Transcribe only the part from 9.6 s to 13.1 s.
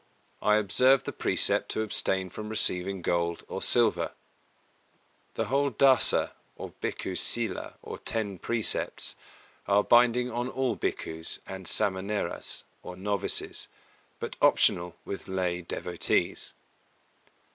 are binding on all Bhikkhus and Samaneras, or